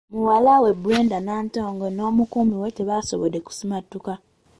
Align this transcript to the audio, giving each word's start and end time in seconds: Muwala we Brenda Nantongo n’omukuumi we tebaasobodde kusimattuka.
Muwala 0.13 0.53
we 0.63 0.71
Brenda 0.83 1.17
Nantongo 1.25 1.85
n’omukuumi 1.91 2.55
we 2.61 2.69
tebaasobodde 2.77 3.39
kusimattuka. 3.45 4.13